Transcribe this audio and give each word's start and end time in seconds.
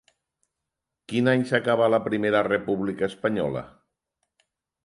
Quin 1.11 1.29
any 1.33 1.43
s'acaba 1.51 1.91
la 1.95 2.01
Primera 2.07 2.43
República 2.49 3.11
Espanyola? 3.13 3.65